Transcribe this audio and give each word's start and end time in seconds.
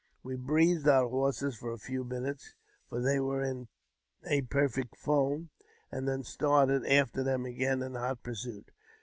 We 0.23 0.35
breathed 0.35 0.87
our 0.87 1.07
horses 1.07 1.55
for 1.55 1.71
a 1.71 1.77
few 1.77 2.03
minutes, 2.03 2.55
for 2.89 2.99
they 2.99 3.19
were 3.19 3.43
in 3.43 3.67
a 4.25 4.41
perfect 4.41 4.95
foam, 4.97 5.51
and 5.91 6.07
then 6.07 6.23
started 6.23 6.87
after 6.87 7.21
them 7.21 7.45
again 7.45 7.83
in 7.83 7.93
hot 7.93 8.23
pursuit. 8.23 8.71